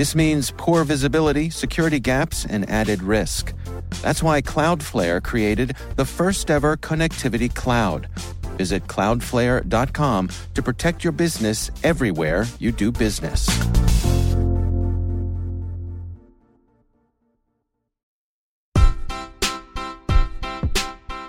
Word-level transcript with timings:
This 0.00 0.14
means 0.14 0.50
poor 0.56 0.82
visibility, 0.84 1.50
security 1.50 2.00
gaps, 2.00 2.46
and 2.46 2.66
added 2.70 3.02
risk. 3.02 3.52
That's 4.00 4.22
why 4.22 4.40
Cloudflare 4.40 5.22
created 5.22 5.76
the 5.96 6.06
first 6.06 6.50
ever 6.50 6.78
connectivity 6.78 7.54
cloud. 7.54 8.08
Visit 8.56 8.86
cloudflare.com 8.86 10.30
to 10.54 10.62
protect 10.62 11.04
your 11.04 11.12
business 11.12 11.70
everywhere 11.84 12.46
you 12.58 12.72
do 12.72 12.90
business. 12.90 13.46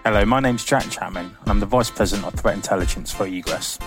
Hello, 0.06 0.24
my 0.24 0.40
name's 0.40 0.64
Jack 0.64 0.90
Chapman, 0.90 1.36
and 1.42 1.50
I'm 1.50 1.60
the 1.60 1.66
Vice 1.66 1.92
President 1.92 2.26
of 2.26 2.40
Threat 2.40 2.56
Intelligence 2.56 3.12
for 3.12 3.26
Egress. 3.28 3.78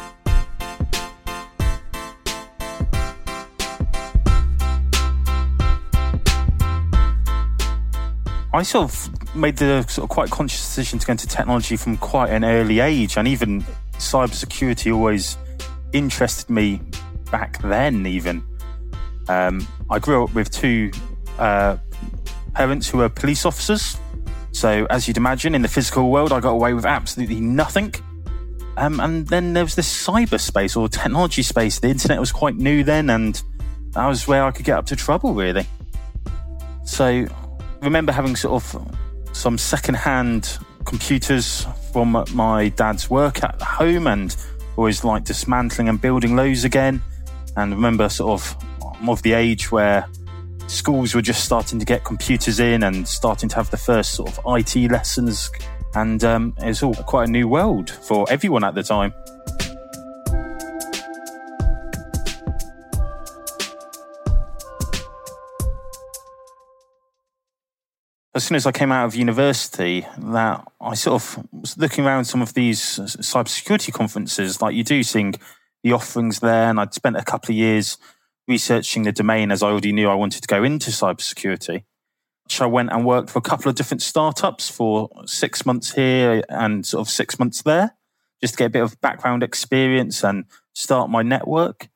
I 8.54 8.62
sort 8.62 8.84
of 8.84 9.34
made 9.34 9.56
the 9.56 9.82
sort 9.88 10.04
of 10.04 10.10
quite 10.10 10.30
conscious 10.30 10.60
decision 10.60 11.00
to 11.00 11.06
go 11.06 11.10
into 11.10 11.27
technology 11.27 11.77
from 11.77 11.97
quite 11.97 12.30
an 12.30 12.44
early 12.44 12.78
age, 12.78 13.16
and 13.16 13.27
even 13.27 13.62
cybersecurity 13.94 14.94
always 14.94 15.36
interested 15.92 16.48
me 16.48 16.80
back 17.33 17.61
then. 17.62 18.06
Even 18.06 18.44
um, 19.28 19.66
I 19.91 19.98
grew 19.98 20.22
up 20.22 20.33
with 20.34 20.52
two 20.52 20.92
uh, 21.36 21.78
parents 22.55 22.88
who 22.88 22.98
were 22.98 23.08
police 23.08 23.44
officers, 23.44 23.98
so 24.52 24.86
as 24.89 25.08
you'd 25.08 25.16
imagine, 25.16 25.56
in 25.56 25.62
the 25.62 25.68
physical 25.68 26.12
world, 26.12 26.33
I 26.33 26.39
got 26.39 26.50
away 26.50 26.74
with 26.74 26.86
absolutely 26.86 27.41
nothing. 27.41 27.92
Um, 28.77 29.00
and 29.00 29.27
then 29.27 29.52
there 29.55 29.64
was 29.64 29.74
this 29.74 30.06
cyberspace 30.06 30.77
or 30.77 30.89
technology 30.89 31.42
space. 31.42 31.80
The 31.80 31.89
internet 31.89 32.20
was 32.20 32.30
quite 32.30 32.55
new 32.55 32.84
then, 32.84 33.11
and 33.11 33.42
that 33.94 34.06
was 34.06 34.28
where 34.28 34.44
I 34.44 34.52
could 34.52 34.64
get 34.64 34.78
up 34.78 34.86
to 34.86 34.96
trouble, 34.96 35.34
really. 35.34 35.66
So 36.84 37.27
remember 37.84 38.12
having 38.12 38.36
sort 38.36 38.62
of 38.62 38.96
some 39.32 39.58
second-hand 39.58 40.58
computers 40.84 41.66
from 41.92 42.24
my 42.32 42.68
dad's 42.70 43.08
work 43.10 43.42
at 43.42 43.60
home 43.60 44.06
and 44.06 44.36
always 44.77 45.04
like 45.04 45.24
dismantling 45.24 45.88
and 45.88 46.00
building 46.00 46.36
those 46.36 46.64
again. 46.64 47.02
And 47.56 47.72
remember 47.72 48.08
sort 48.08 48.40
of 48.40 48.64
I'm 49.05 49.08
of 49.08 49.22
the 49.22 49.32
age 49.34 49.70
where 49.70 50.06
schools 50.66 51.14
were 51.14 51.22
just 51.22 51.44
starting 51.44 51.78
to 51.78 51.84
get 51.84 52.05
computers 52.05 52.58
in 52.58 52.82
and 52.82 53.06
starting 53.06 53.48
to 53.50 53.56
have 53.56 53.70
the 53.70 53.77
first 53.77 54.12
sort 54.12 54.30
of 54.30 54.40
IT 54.56 54.90
lessons. 54.90 55.50
And 55.94 56.24
um, 56.24 56.55
it 56.58 56.66
was 56.66 56.82
all 56.82 56.94
quite 56.94 57.28
a 57.28 57.30
new 57.30 57.46
world 57.46 57.90
for 57.90 58.27
everyone 58.30 58.64
at 58.64 58.74
the 58.74 58.82
time. 58.82 59.12
As 68.34 68.44
soon 68.44 68.56
as 68.56 68.66
I 68.66 68.72
came 68.72 68.90
out 68.90 69.06
of 69.06 69.14
university, 69.14 70.06
that 70.18 70.66
I 70.80 70.94
sort 70.94 71.22
of 71.22 71.46
was 71.52 71.78
looking 71.78 72.04
around 72.04 72.24
some 72.24 72.42
of 72.42 72.54
these 72.54 72.80
cybersecurity 72.80 73.92
conferences, 73.92 74.60
like 74.60 74.74
you 74.74 74.82
do, 74.82 75.04
seeing 75.04 75.34
the 75.84 75.92
offerings 75.92 76.40
there, 76.40 76.68
and 76.68 76.80
I'd 76.80 76.94
spent 76.94 77.17
a 77.17 77.23
couple 77.23 77.52
of 77.52 77.56
years 77.56 77.96
researching 78.48 79.05
the 79.05 79.12
domain 79.12 79.52
as 79.52 79.62
I 79.62 79.68
already 79.68 79.92
knew 79.92 80.08
I 80.08 80.14
wanted 80.14 80.42
to 80.42 80.48
go 80.48 80.64
into 80.64 80.90
cybersecurity. 80.90 81.84
So 82.48 82.64
I 82.64 82.68
went 82.68 82.90
and 82.92 83.06
worked 83.06 83.30
for 83.30 83.39
a 83.39 83.42
couple 83.42 83.68
of 83.68 83.77
different 83.77 84.02
startups 84.02 84.68
for 84.68 85.08
six 85.27 85.64
months 85.64 85.94
here 85.94 86.42
and 86.48 86.84
sort 86.84 87.06
of 87.06 87.11
six 87.11 87.39
months 87.39 87.62
there, 87.62 87.96
just 88.42 88.55
to 88.55 88.58
get 88.58 88.67
a 88.67 88.70
bit 88.70 88.83
of 88.83 89.00
background 89.00 89.42
experience 89.42 90.24
and 90.24 90.44
start 90.74 91.08
my 91.08 91.23
network. 91.23 91.89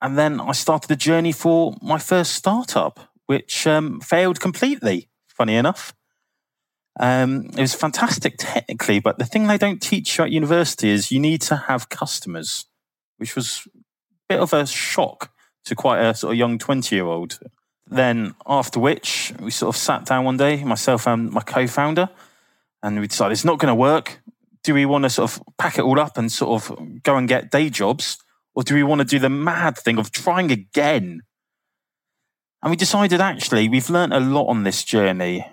And 0.00 0.16
then 0.16 0.40
I 0.40 0.52
started 0.52 0.88
the 0.88 0.96
journey 0.96 1.32
for 1.32 1.76
my 1.82 1.98
first 1.98 2.34
startup, 2.34 3.00
which 3.26 3.66
um, 3.66 4.00
failed 4.00 4.40
completely 4.40 5.08
funny 5.40 5.56
enough. 5.56 5.94
Um, 6.98 7.46
it 7.56 7.60
was 7.62 7.74
fantastic 7.74 8.34
technically, 8.38 9.00
but 9.00 9.16
the 9.16 9.24
thing 9.24 9.46
they 9.46 9.56
don't 9.56 9.80
teach 9.80 10.18
you 10.18 10.24
at 10.24 10.30
university 10.30 10.90
is 10.90 11.10
you 11.10 11.18
need 11.18 11.40
to 11.42 11.56
have 11.56 11.88
customers, 11.88 12.66
which 13.16 13.34
was 13.34 13.66
a 13.74 13.78
bit 14.28 14.40
of 14.40 14.52
a 14.52 14.66
shock 14.66 15.32
to 15.64 15.74
quite 15.74 16.00
a 16.00 16.14
sort 16.14 16.34
of 16.34 16.38
young 16.38 16.58
20 16.58 16.94
year 16.94 17.06
old. 17.06 17.38
Then, 17.86 18.34
after 18.46 18.78
which, 18.80 19.32
we 19.40 19.50
sort 19.50 19.74
of 19.74 19.80
sat 19.80 20.04
down 20.04 20.26
one 20.26 20.36
day, 20.36 20.62
myself 20.62 21.06
and 21.06 21.30
my 21.30 21.40
co 21.40 21.66
founder, 21.66 22.10
and 22.82 23.00
we 23.00 23.06
decided 23.06 23.32
it's 23.32 23.46
not 23.46 23.58
going 23.58 23.72
to 23.72 23.74
work. 23.74 24.20
Do 24.62 24.74
we 24.74 24.84
want 24.84 25.04
to 25.04 25.10
sort 25.10 25.30
of 25.30 25.42
pack 25.56 25.78
it 25.78 25.84
all 25.84 25.98
up 25.98 26.18
and 26.18 26.30
sort 26.30 26.62
of 26.62 27.02
go 27.02 27.16
and 27.16 27.26
get 27.26 27.50
day 27.50 27.70
jobs? 27.70 28.18
Or 28.54 28.62
do 28.62 28.74
we 28.74 28.82
want 28.82 29.00
to 29.00 29.06
do 29.06 29.18
the 29.18 29.30
mad 29.30 29.78
thing 29.78 29.96
of 29.96 30.12
trying 30.12 30.52
again 30.52 31.22
and 32.62 32.70
we 32.70 32.76
decided 32.76 33.20
actually 33.20 33.68
we've 33.68 33.90
learned 33.90 34.12
a 34.12 34.20
lot 34.20 34.48
on 34.48 34.64
this 34.64 34.84
journey 34.84 35.46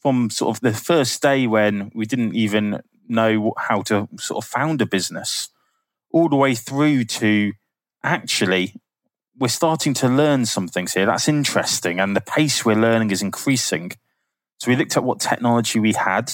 from 0.00 0.30
sort 0.30 0.56
of 0.56 0.60
the 0.60 0.72
first 0.72 1.20
day 1.20 1.46
when 1.46 1.90
we 1.94 2.06
didn't 2.06 2.34
even 2.34 2.80
know 3.08 3.52
how 3.58 3.82
to 3.82 4.08
sort 4.18 4.44
of 4.44 4.48
found 4.48 4.80
a 4.80 4.86
business, 4.86 5.48
all 6.12 6.28
the 6.28 6.36
way 6.36 6.54
through 6.54 7.04
to 7.04 7.52
actually 8.02 8.74
we're 9.38 9.48
starting 9.48 9.94
to 9.94 10.08
learn 10.08 10.44
some 10.46 10.66
things 10.66 10.94
here. 10.94 11.06
That's 11.06 11.28
interesting. 11.28 12.00
And 12.00 12.16
the 12.16 12.20
pace 12.20 12.64
we're 12.64 12.74
learning 12.74 13.10
is 13.10 13.22
increasing. 13.22 13.92
So 14.58 14.70
we 14.70 14.76
looked 14.76 14.96
at 14.96 15.04
what 15.04 15.20
technology 15.20 15.78
we 15.78 15.92
had 15.92 16.32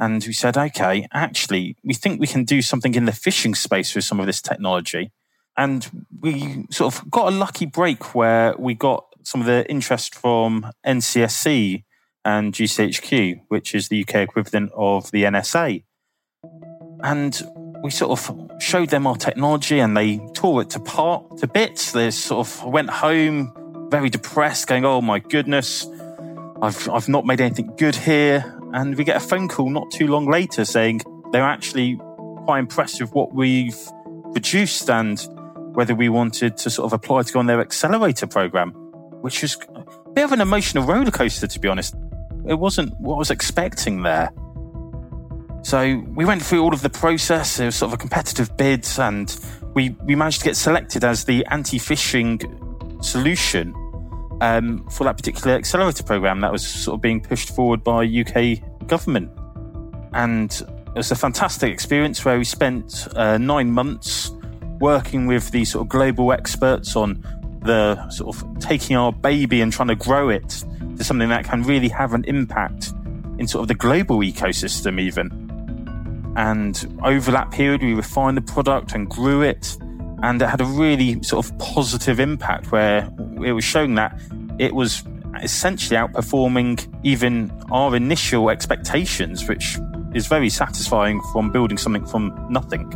and 0.00 0.24
we 0.26 0.32
said, 0.32 0.56
okay, 0.56 1.06
actually, 1.12 1.76
we 1.84 1.94
think 1.94 2.20
we 2.20 2.26
can 2.26 2.44
do 2.44 2.60
something 2.60 2.94
in 2.94 3.04
the 3.04 3.12
phishing 3.12 3.56
space 3.56 3.94
with 3.94 4.04
some 4.04 4.18
of 4.18 4.26
this 4.26 4.42
technology. 4.42 5.12
And 5.56 6.06
we 6.20 6.66
sort 6.70 6.94
of 6.94 7.08
got 7.10 7.32
a 7.32 7.36
lucky 7.36 7.66
break 7.66 8.14
where 8.14 8.56
we 8.58 8.74
got 8.74 9.04
some 9.24 9.40
of 9.40 9.46
the 9.46 9.68
interest 9.70 10.14
from 10.14 10.70
NCSC 10.86 11.84
and 12.24 12.52
GCHQ, 12.52 13.42
which 13.48 13.74
is 13.74 13.88
the 13.88 14.02
UK 14.02 14.16
equivalent 14.16 14.72
of 14.74 15.10
the 15.10 15.24
NSA. 15.24 15.84
And 17.02 17.42
we 17.82 17.90
sort 17.90 18.18
of 18.18 18.50
showed 18.62 18.88
them 18.88 19.06
our 19.06 19.16
technology 19.16 19.78
and 19.78 19.96
they 19.96 20.18
tore 20.32 20.62
it 20.62 20.70
to 20.70 20.80
part 20.80 21.38
to 21.38 21.46
bits. 21.46 21.92
They 21.92 22.10
sort 22.10 22.46
of 22.46 22.64
went 22.64 22.90
home 22.90 23.52
very 23.90 24.08
depressed, 24.08 24.68
going, 24.68 24.84
Oh 24.84 25.00
my 25.00 25.18
goodness, 25.18 25.86
I've, 26.62 26.88
I've 26.88 27.08
not 27.08 27.26
made 27.26 27.40
anything 27.40 27.74
good 27.76 27.94
here. 27.94 28.58
And 28.72 28.96
we 28.96 29.04
get 29.04 29.16
a 29.16 29.20
phone 29.20 29.48
call 29.48 29.70
not 29.70 29.90
too 29.90 30.06
long 30.06 30.28
later 30.28 30.64
saying 30.64 31.02
they're 31.30 31.42
actually 31.42 31.96
quite 32.44 32.60
impressed 32.60 33.00
with 33.00 33.12
what 33.12 33.34
we've 33.34 33.78
produced 34.32 34.88
and 34.88 35.20
whether 35.74 35.94
we 35.94 36.08
wanted 36.08 36.56
to 36.56 36.70
sort 36.70 36.86
of 36.86 36.92
apply 36.92 37.22
to 37.22 37.32
go 37.32 37.38
on 37.38 37.46
their 37.46 37.60
accelerator 37.60 38.26
program 38.26 38.83
which 39.24 39.40
was 39.40 39.56
a 39.74 40.10
bit 40.10 40.22
of 40.22 40.32
an 40.32 40.42
emotional 40.42 40.84
roller 40.84 41.10
coaster, 41.10 41.46
to 41.46 41.58
be 41.58 41.66
honest. 41.66 41.94
It 42.46 42.56
wasn't 42.56 42.92
what 43.00 43.14
I 43.14 43.18
was 43.20 43.30
expecting 43.30 44.02
there. 44.02 44.30
So 45.62 46.04
we 46.14 46.26
went 46.26 46.42
through 46.42 46.62
all 46.62 46.74
of 46.74 46.82
the 46.82 46.90
process. 46.90 47.58
It 47.58 47.64
was 47.64 47.76
sort 47.76 47.88
of 47.88 47.94
a 47.94 47.96
competitive 47.96 48.54
bid, 48.58 48.86
and 48.98 49.34
we, 49.72 49.96
we 50.04 50.14
managed 50.14 50.40
to 50.40 50.44
get 50.44 50.56
selected 50.56 51.04
as 51.04 51.24
the 51.24 51.42
anti 51.46 51.78
phishing 51.78 53.02
solution 53.02 53.72
um, 54.42 54.86
for 54.90 55.04
that 55.04 55.16
particular 55.16 55.56
accelerator 55.56 56.02
program 56.02 56.42
that 56.42 56.52
was 56.52 56.66
sort 56.66 56.96
of 56.96 57.00
being 57.00 57.22
pushed 57.22 57.56
forward 57.56 57.82
by 57.82 58.04
UK 58.04 58.58
government. 58.86 59.30
And 60.12 60.52
it 60.52 60.98
was 60.98 61.10
a 61.12 61.16
fantastic 61.16 61.72
experience 61.72 62.26
where 62.26 62.36
we 62.36 62.44
spent 62.44 63.08
uh, 63.16 63.38
nine 63.38 63.70
months 63.70 64.32
working 64.80 65.26
with 65.26 65.50
the 65.50 65.64
sort 65.64 65.80
of 65.80 65.88
global 65.88 66.30
experts 66.30 66.94
on 66.94 67.24
the 67.64 68.08
sort 68.10 68.36
of 68.36 68.58
taking 68.60 68.96
our 68.96 69.12
baby 69.12 69.60
and 69.60 69.72
trying 69.72 69.88
to 69.88 69.96
grow 69.96 70.28
it 70.28 70.64
to 70.96 71.04
something 71.04 71.28
that 71.28 71.44
can 71.44 71.62
really 71.62 71.88
have 71.88 72.14
an 72.14 72.24
impact 72.24 72.92
in 73.38 73.48
sort 73.48 73.62
of 73.62 73.68
the 73.68 73.74
global 73.74 74.18
ecosystem, 74.18 75.00
even. 75.00 75.40
And 76.36 76.98
over 77.02 77.30
that 77.30 77.50
period, 77.50 77.82
we 77.82 77.94
refined 77.94 78.36
the 78.36 78.42
product 78.42 78.94
and 78.94 79.08
grew 79.08 79.42
it. 79.42 79.76
And 80.22 80.40
it 80.40 80.46
had 80.46 80.60
a 80.60 80.64
really 80.64 81.22
sort 81.22 81.44
of 81.44 81.56
positive 81.58 82.20
impact 82.20 82.72
where 82.72 83.08
it 83.44 83.52
was 83.52 83.64
showing 83.64 83.94
that 83.96 84.20
it 84.58 84.74
was 84.74 85.02
essentially 85.42 85.98
outperforming 85.98 86.86
even 87.02 87.52
our 87.70 87.94
initial 87.96 88.50
expectations, 88.50 89.48
which 89.48 89.78
is 90.14 90.26
very 90.26 90.48
satisfying 90.48 91.20
from 91.32 91.50
building 91.50 91.76
something 91.76 92.06
from 92.06 92.46
nothing. 92.48 92.90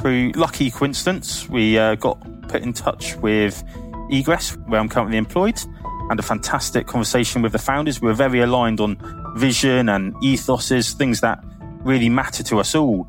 Through 0.00 0.32
lucky 0.34 0.70
coincidence, 0.70 1.48
we 1.48 1.78
uh, 1.78 1.94
got 1.94 2.18
put 2.48 2.62
in 2.62 2.72
touch 2.72 3.16
with 3.16 3.62
Egress, 4.10 4.56
where 4.66 4.80
I'm 4.80 4.88
currently 4.88 5.18
employed, 5.18 5.60
and 6.08 6.18
a 6.18 6.22
fantastic 6.22 6.86
conversation 6.86 7.42
with 7.42 7.52
the 7.52 7.58
founders. 7.58 8.00
We 8.00 8.08
were 8.08 8.14
very 8.14 8.40
aligned 8.40 8.80
on 8.80 8.96
vision 9.36 9.90
and 9.90 10.14
ethoses, 10.16 10.94
things 10.94 11.20
that 11.20 11.44
really 11.82 12.08
matter 12.08 12.42
to 12.44 12.58
us 12.58 12.74
all. 12.74 13.06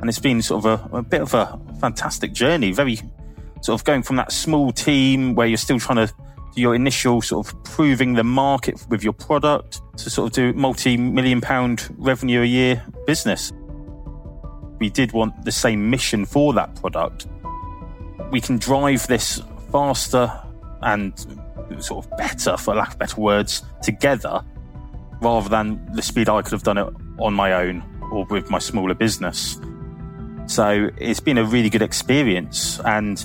And 0.00 0.08
it's 0.08 0.18
been 0.18 0.40
sort 0.40 0.64
of 0.64 0.92
a, 0.92 0.96
a 0.96 1.02
bit 1.02 1.20
of 1.20 1.34
a 1.34 1.60
fantastic 1.80 2.32
journey, 2.32 2.72
very 2.72 2.96
sort 3.60 3.80
of 3.80 3.84
going 3.84 4.02
from 4.02 4.16
that 4.16 4.32
small 4.32 4.72
team 4.72 5.34
where 5.34 5.46
you're 5.46 5.56
still 5.58 5.78
trying 5.78 6.06
to 6.06 6.14
do 6.54 6.60
your 6.60 6.74
initial 6.74 7.22
sort 7.22 7.46
of 7.46 7.64
proving 7.64 8.14
the 8.14 8.24
market 8.24 8.84
with 8.88 9.04
your 9.04 9.12
product 9.12 9.80
to 9.98 10.10
sort 10.10 10.28
of 10.28 10.32
do 10.34 10.52
multi 10.54 10.96
million 10.96 11.40
pound 11.40 11.94
revenue 11.98 12.40
a 12.40 12.46
year 12.46 12.82
business. 13.06 13.52
We 14.82 14.90
did 14.90 15.12
want 15.12 15.44
the 15.44 15.52
same 15.52 15.90
mission 15.90 16.24
for 16.24 16.52
that 16.54 16.74
product. 16.74 17.28
We 18.32 18.40
can 18.40 18.58
drive 18.58 19.06
this 19.06 19.40
faster 19.70 20.28
and 20.80 21.16
sort 21.78 22.04
of 22.04 22.16
better, 22.16 22.56
for 22.56 22.74
lack 22.74 22.94
of 22.94 22.98
better 22.98 23.20
words, 23.20 23.62
together 23.80 24.42
rather 25.20 25.48
than 25.48 25.88
the 25.92 26.02
speed 26.02 26.28
I 26.28 26.42
could 26.42 26.50
have 26.50 26.64
done 26.64 26.78
it 26.78 26.88
on 27.20 27.32
my 27.32 27.52
own 27.52 27.84
or 28.10 28.24
with 28.24 28.50
my 28.50 28.58
smaller 28.58 28.94
business. 28.94 29.60
So 30.46 30.90
it's 30.96 31.20
been 31.20 31.38
a 31.38 31.44
really 31.44 31.70
good 31.70 31.82
experience. 31.82 32.80
And 32.80 33.24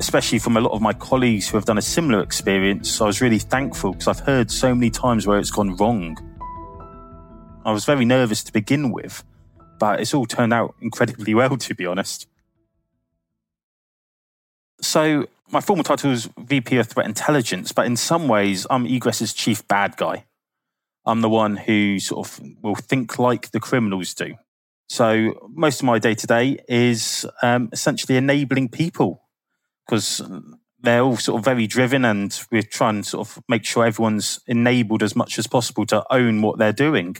especially 0.00 0.40
from 0.40 0.56
a 0.56 0.60
lot 0.60 0.72
of 0.72 0.82
my 0.82 0.92
colleagues 0.92 1.48
who 1.48 1.56
have 1.56 1.66
done 1.66 1.78
a 1.78 1.82
similar 1.82 2.20
experience, 2.20 3.00
I 3.00 3.06
was 3.06 3.20
really 3.20 3.38
thankful 3.38 3.92
because 3.92 4.08
I've 4.08 4.26
heard 4.26 4.50
so 4.50 4.74
many 4.74 4.90
times 4.90 5.24
where 5.24 5.38
it's 5.38 5.52
gone 5.52 5.76
wrong. 5.76 6.18
I 7.64 7.70
was 7.70 7.84
very 7.84 8.04
nervous 8.04 8.42
to 8.42 8.52
begin 8.52 8.90
with, 8.90 9.22
but 9.78 10.00
it's 10.00 10.14
all 10.14 10.26
turned 10.26 10.52
out 10.52 10.74
incredibly 10.80 11.34
well, 11.34 11.56
to 11.56 11.74
be 11.74 11.86
honest. 11.86 12.26
So, 14.80 15.26
my 15.50 15.60
formal 15.60 15.84
title 15.84 16.12
is 16.12 16.28
VP 16.38 16.76
of 16.78 16.88
Threat 16.88 17.06
Intelligence, 17.06 17.72
but 17.72 17.86
in 17.86 17.96
some 17.96 18.28
ways, 18.28 18.66
I'm 18.68 18.84
Egress's 18.86 19.32
chief 19.32 19.66
bad 19.68 19.96
guy. 19.96 20.24
I'm 21.04 21.20
the 21.20 21.28
one 21.28 21.56
who 21.56 21.98
sort 22.00 22.26
of 22.26 22.40
will 22.62 22.74
think 22.74 23.18
like 23.18 23.52
the 23.52 23.60
criminals 23.60 24.12
do. 24.12 24.34
So, 24.88 25.48
most 25.52 25.80
of 25.80 25.86
my 25.86 25.98
day 25.98 26.14
to 26.14 26.26
day 26.26 26.58
is 26.68 27.26
um, 27.42 27.70
essentially 27.72 28.16
enabling 28.16 28.68
people 28.68 29.22
because 29.86 30.20
they're 30.80 31.02
all 31.02 31.16
sort 31.16 31.38
of 31.38 31.44
very 31.44 31.66
driven 31.66 32.04
and 32.04 32.38
we're 32.50 32.62
trying 32.62 33.02
to 33.02 33.08
sort 33.08 33.28
of 33.28 33.42
make 33.48 33.64
sure 33.64 33.84
everyone's 33.86 34.40
enabled 34.46 35.02
as 35.02 35.16
much 35.16 35.38
as 35.38 35.46
possible 35.46 35.86
to 35.86 36.04
own 36.12 36.42
what 36.42 36.58
they're 36.58 36.72
doing. 36.72 37.16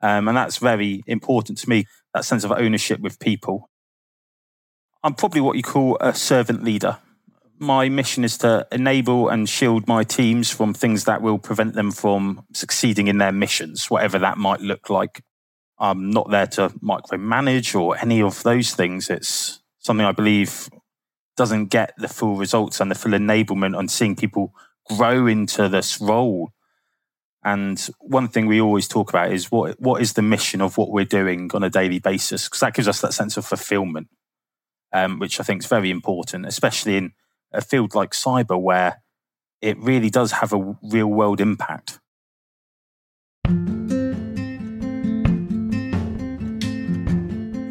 Um, 0.00 0.28
and 0.28 0.36
that's 0.36 0.58
very 0.58 1.02
important 1.06 1.58
to 1.58 1.68
me, 1.68 1.86
that 2.14 2.24
sense 2.24 2.44
of 2.44 2.52
ownership 2.52 3.00
with 3.00 3.18
people. 3.18 3.68
I'm 5.02 5.14
probably 5.14 5.40
what 5.40 5.56
you 5.56 5.62
call 5.62 5.96
a 6.00 6.14
servant 6.14 6.64
leader. 6.64 6.98
My 7.58 7.88
mission 7.88 8.24
is 8.24 8.38
to 8.38 8.66
enable 8.70 9.28
and 9.28 9.48
shield 9.48 9.88
my 9.88 10.04
teams 10.04 10.50
from 10.50 10.74
things 10.74 11.04
that 11.04 11.22
will 11.22 11.38
prevent 11.38 11.74
them 11.74 11.90
from 11.90 12.44
succeeding 12.52 13.08
in 13.08 13.18
their 13.18 13.32
missions, 13.32 13.90
whatever 13.90 14.18
that 14.20 14.38
might 14.38 14.60
look 14.60 14.90
like. 14.90 15.22
I'm 15.78 16.10
not 16.10 16.30
there 16.30 16.46
to 16.46 16.70
micromanage 16.82 17.78
or 17.78 17.96
any 17.98 18.20
of 18.22 18.42
those 18.42 18.74
things. 18.74 19.10
It's 19.10 19.60
something 19.78 20.06
I 20.06 20.12
believe 20.12 20.68
doesn't 21.36 21.66
get 21.66 21.94
the 21.96 22.08
full 22.08 22.36
results 22.36 22.80
and 22.80 22.90
the 22.90 22.96
full 22.96 23.12
enablement 23.12 23.76
on 23.76 23.88
seeing 23.88 24.16
people 24.16 24.52
grow 24.96 25.26
into 25.26 25.68
this 25.68 26.00
role. 26.00 26.50
And 27.48 27.80
one 28.00 28.28
thing 28.28 28.46
we 28.46 28.60
always 28.60 28.86
talk 28.86 29.08
about 29.08 29.32
is 29.32 29.50
what 29.50 29.80
what 29.80 30.02
is 30.02 30.12
the 30.12 30.20
mission 30.20 30.60
of 30.60 30.76
what 30.76 30.90
we're 30.90 31.06
doing 31.06 31.50
on 31.54 31.62
a 31.62 31.70
daily 31.70 31.98
basis? 31.98 32.44
Because 32.44 32.60
that 32.60 32.74
gives 32.74 32.86
us 32.86 33.00
that 33.00 33.14
sense 33.14 33.38
of 33.38 33.46
fulfillment, 33.46 34.08
um, 34.92 35.18
which 35.18 35.40
I 35.40 35.44
think 35.44 35.62
is 35.62 35.66
very 35.66 35.90
important, 35.90 36.44
especially 36.44 36.98
in 36.98 37.12
a 37.50 37.62
field 37.62 37.94
like 37.94 38.10
cyber 38.10 38.60
where 38.60 39.00
it 39.62 39.78
really 39.78 40.10
does 40.10 40.32
have 40.32 40.52
a 40.52 40.76
real 40.82 41.06
world 41.06 41.40
impact. 41.40 42.00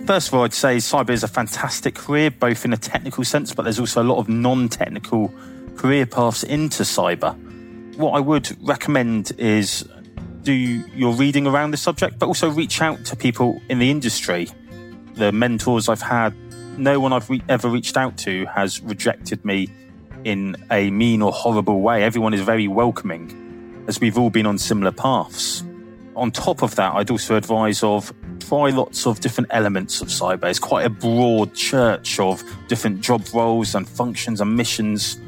First 0.08 0.30
of 0.30 0.34
all, 0.34 0.44
I'd 0.44 0.56
say 0.56 0.78
cyber 0.78 1.12
is 1.12 1.22
a 1.22 1.28
fantastic 1.28 1.94
career, 1.94 2.32
both 2.32 2.66
in 2.66 2.74
a 2.74 2.78
technical 2.78 3.24
sense, 3.26 3.54
but 3.54 3.62
there's 3.62 3.80
also 3.80 4.02
a 4.02 4.10
lot 4.12 4.18
of 4.18 4.28
non 4.28 4.70
technical 4.70 5.32
career 5.76 6.08
paths 6.08 6.42
into 6.42 6.82
cyber. 6.82 7.38
What 7.98 8.12
I 8.12 8.20
would 8.20 8.56
recommend 8.62 9.32
is 9.40 9.84
do 10.44 10.54
your 10.54 11.16
reading 11.16 11.48
around 11.48 11.72
the 11.72 11.78
subject, 11.78 12.20
but 12.20 12.28
also 12.28 12.48
reach 12.48 12.80
out 12.80 13.04
to 13.06 13.16
people 13.16 13.60
in 13.70 13.80
the 13.80 13.90
industry. 13.90 14.50
The 15.16 15.32
mentors 15.32 15.90
I've 15.90 16.04
had, 16.04 16.36
no 16.78 17.00
one 17.00 17.12
I've 17.12 17.28
re- 17.28 17.42
ever 17.50 17.68
reached 17.68 17.98
out 17.98 18.16
to 18.20 18.46
has 18.46 18.82
rejected 18.82 19.44
me 19.44 19.70
in 20.24 20.56
a 20.70 20.92
mean 20.92 21.24
or 21.24 21.32
horrible 21.32 21.82
way. 21.82 22.04
Everyone 22.04 22.36
is 22.36 22.42
very 22.42 22.68
welcoming, 22.68 23.84
as 23.88 24.00
we've 24.00 24.16
all 24.16 24.30
been 24.30 24.46
on 24.46 24.60
similar 24.60 24.92
paths. 24.92 25.64
On 26.16 26.30
top 26.30 26.62
of 26.62 26.76
that, 26.76 26.94
I'd 26.94 27.10
also 27.10 27.36
advise 27.36 27.82
of 27.82 28.14
try 28.40 28.70
lots 28.70 29.08
of 29.08 29.22
different 29.22 29.50
elements 29.50 30.02
of 30.02 30.10
cyber. 30.10 30.46
It's 30.46 30.60
quite 30.60 30.86
a 30.86 30.90
broad 30.92 31.56
church 31.56 32.20
of 32.20 32.44
different 32.68 33.02
job 33.02 33.24
roles 33.34 33.74
and 33.74 33.90
functions 33.90 34.40
and 34.40 34.56
missions. 34.56 35.20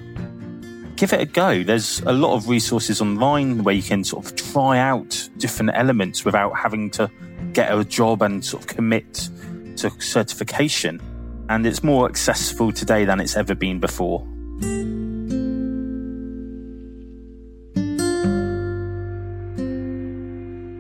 Give 1.00 1.14
it 1.14 1.22
a 1.22 1.26
go. 1.26 1.64
There's 1.64 2.02
a 2.02 2.12
lot 2.12 2.36
of 2.36 2.50
resources 2.50 3.00
online 3.00 3.64
where 3.64 3.74
you 3.74 3.82
can 3.82 4.04
sort 4.04 4.26
of 4.26 4.36
try 4.36 4.80
out 4.80 5.30
different 5.38 5.72
elements 5.74 6.26
without 6.26 6.58
having 6.58 6.90
to 6.92 7.10
get 7.54 7.74
a 7.74 7.86
job 7.86 8.22
and 8.22 8.44
sort 8.44 8.64
of 8.64 8.68
commit 8.68 9.30
to 9.78 9.90
certification. 10.02 11.00
And 11.48 11.66
it's 11.66 11.86
more 11.86 12.10
accessible 12.10 12.74
today 12.74 13.06
than 13.06 13.22
it's 13.22 13.38
ever 13.38 13.56
been 13.56 13.80
before. 13.80 14.20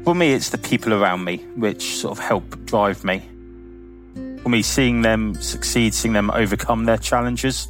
For 0.03 0.13
me, 0.13 0.33
it's 0.33 0.49
the 0.49 0.59
people 0.61 0.93
around 0.93 1.23
me 1.23 1.37
which 1.55 1.95
sort 1.95 2.17
of 2.17 2.19
help 2.21 2.65
drive 2.65 3.05
me. 3.05 3.19
For 4.43 4.49
me, 4.49 4.63
seeing 4.63 5.01
them 5.01 5.35
succeed, 5.35 5.93
seeing 5.93 6.13
them 6.13 6.29
overcome 6.31 6.83
their 6.83 6.97
challenges, 6.97 7.69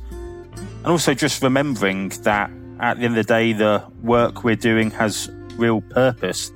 and 0.89 0.93
also 0.93 1.13
just 1.13 1.43
remembering 1.43 2.09
that 2.23 2.49
at 2.79 2.97
the 2.97 3.05
end 3.05 3.15
of 3.15 3.27
the 3.27 3.31
day, 3.31 3.53
the 3.53 3.83
work 4.01 4.43
we're 4.43 4.55
doing 4.55 4.89
has 4.89 5.29
real 5.55 5.81
purpose. 5.81 6.51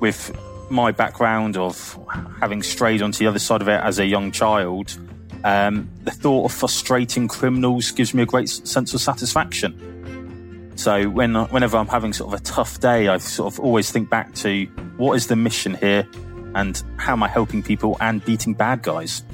With 0.00 0.38
my 0.68 0.92
background 0.92 1.56
of 1.56 1.98
having 2.40 2.62
strayed 2.62 3.00
onto 3.00 3.20
the 3.20 3.26
other 3.26 3.38
side 3.38 3.62
of 3.62 3.68
it 3.68 3.80
as 3.80 3.98
a 3.98 4.04
young 4.04 4.32
child, 4.32 4.98
um, 5.44 5.88
the 6.04 6.10
thought 6.10 6.44
of 6.44 6.52
frustrating 6.52 7.26
criminals 7.26 7.90
gives 7.90 8.12
me 8.12 8.22
a 8.22 8.26
great 8.26 8.50
sense 8.50 8.92
of 8.92 9.00
satisfaction. 9.00 10.74
So 10.76 11.08
when 11.08 11.34
whenever 11.34 11.78
I'm 11.78 11.88
having 11.88 12.12
sort 12.12 12.34
of 12.34 12.40
a 12.42 12.44
tough 12.44 12.80
day, 12.80 13.08
I 13.08 13.16
sort 13.16 13.50
of 13.54 13.60
always 13.60 13.90
think 13.90 14.10
back 14.10 14.34
to 14.34 14.66
what 14.98 15.14
is 15.14 15.28
the 15.28 15.36
mission 15.36 15.72
here, 15.72 16.06
and 16.54 16.82
how 16.98 17.14
am 17.14 17.22
I 17.22 17.28
helping 17.28 17.62
people 17.62 17.96
and 17.98 18.22
beating 18.22 18.52
bad 18.52 18.82
guys. 18.82 19.24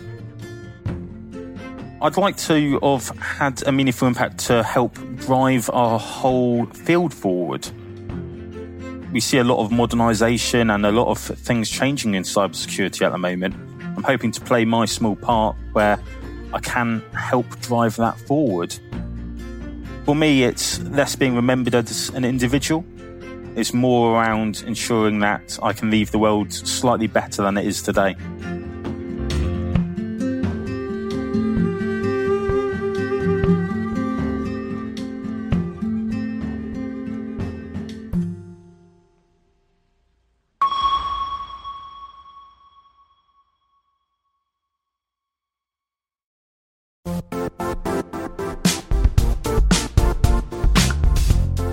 I'd 2.05 2.19
like 2.19 2.37
to 2.37 2.79
have 2.81 3.09
had 3.19 3.67
a 3.67 3.73
meaningful 3.73 4.07
impact 4.07 4.37
to 4.49 4.63
help 4.63 4.93
drive 5.17 5.71
our 5.73 5.99
whole 5.99 6.67
field 6.67 7.15
forward. 7.15 7.67
We 9.11 9.21
see 9.21 9.39
a 9.39 9.45
lot 9.45 9.65
of 9.65 9.71
modernisation 9.71 10.71
and 10.75 10.85
a 10.85 10.93
lot 10.93 11.09
of 11.09 11.19
things 11.19 11.71
changing 11.71 12.15
in 12.15 12.23
cybersecurity 12.23 13.07
at 13.07 13.13
the 13.13 13.17
moment. 13.17 13.55
I'm 13.97 14.03
hoping 14.03 14.33
to 14.33 14.41
play 14.43 14.67
my 14.67 14.85
small 14.85 15.17
part 15.17 15.57
where 15.73 15.99
I 16.53 16.61
can 16.61 17.01
help 17.15 17.59
drive 17.61 17.97
that 17.97 18.21
forward. 18.21 18.79
For 20.05 20.15
me, 20.15 20.45
it's 20.45 20.81
less 20.81 21.17
being 21.17 21.35
remembered 21.35 21.75
as 21.75 22.11
an 22.11 22.27
individual. 22.27 22.85
It's 23.57 23.73
more 23.73 24.15
around 24.15 24.63
ensuring 24.67 25.21
that 25.21 25.59
I 25.63 25.73
can 25.73 25.91
leave 25.91 26.11
the 26.11 26.19
world 26.19 26.53
slightly 26.53 27.07
better 27.07 27.41
than 27.41 27.57
it 27.57 27.65
is 27.65 27.81
today. 27.81 28.15